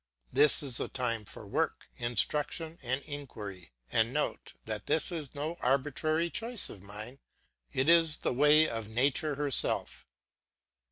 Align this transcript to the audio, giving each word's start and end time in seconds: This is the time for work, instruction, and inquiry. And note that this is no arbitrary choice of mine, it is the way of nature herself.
This 0.33 0.63
is 0.63 0.77
the 0.77 0.87
time 0.87 1.25
for 1.25 1.45
work, 1.45 1.87
instruction, 1.99 2.79
and 2.81 3.03
inquiry. 3.03 3.71
And 3.91 4.11
note 4.11 4.53
that 4.65 4.87
this 4.87 5.11
is 5.11 5.35
no 5.35 5.57
arbitrary 5.59 6.31
choice 6.31 6.71
of 6.71 6.81
mine, 6.81 7.19
it 7.71 7.87
is 7.87 8.17
the 8.17 8.33
way 8.33 8.67
of 8.67 8.89
nature 8.89 9.35
herself. 9.35 10.07